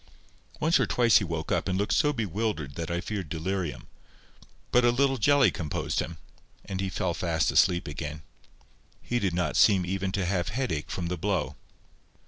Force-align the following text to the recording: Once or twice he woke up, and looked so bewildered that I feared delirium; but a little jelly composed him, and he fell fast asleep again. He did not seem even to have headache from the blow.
Once 0.59 0.79
or 0.79 0.87
twice 0.87 1.19
he 1.19 1.23
woke 1.23 1.51
up, 1.51 1.67
and 1.67 1.77
looked 1.77 1.93
so 1.93 2.11
bewildered 2.11 2.73
that 2.73 2.89
I 2.89 3.01
feared 3.01 3.29
delirium; 3.29 3.85
but 4.71 4.83
a 4.83 4.89
little 4.89 5.17
jelly 5.19 5.51
composed 5.51 5.99
him, 5.99 6.17
and 6.65 6.81
he 6.81 6.89
fell 6.89 7.13
fast 7.13 7.51
asleep 7.51 7.87
again. 7.87 8.23
He 9.03 9.19
did 9.19 9.35
not 9.35 9.55
seem 9.55 9.85
even 9.85 10.11
to 10.13 10.25
have 10.25 10.47
headache 10.49 10.89
from 10.89 11.05
the 11.05 11.17
blow. 11.17 11.55